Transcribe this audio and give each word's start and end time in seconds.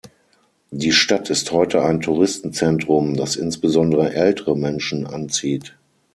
Die 0.71 0.93
Stadt 0.93 1.29
ist 1.29 1.51
heute 1.51 1.83
ein 1.83 2.01
Touristenzentrum, 2.01 3.15
das 3.15 3.35
insbesondere 3.35 4.15
ältere 4.15 4.57
Menschen 4.57 5.05
anzieht. 5.05 5.75